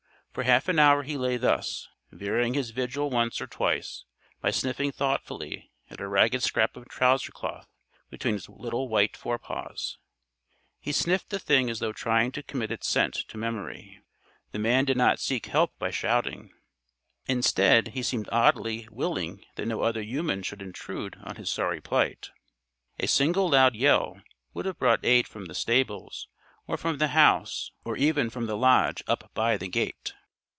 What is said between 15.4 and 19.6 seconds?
help by shouting. Instead, he seemed oddly willing